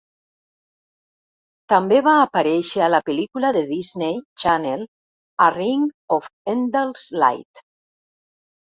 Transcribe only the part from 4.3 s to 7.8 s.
Channel "A Ring of Endless Light".